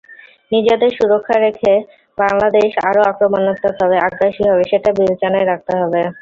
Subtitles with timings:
[0.51, 1.73] নিজেদের সুরক্ষা রেখে
[2.17, 6.01] বাংলাদেশ আরও আক্রমণাত্মক হবে, আগ্রাসী হবে—সেটা বিবেচনায় রাখতে হবে।